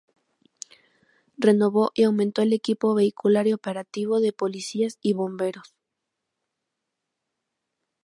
[1.37, 5.75] Renovó y aumentó el equipo vehicular y operativo de policías y bomberos.